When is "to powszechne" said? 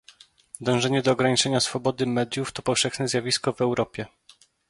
2.51-3.07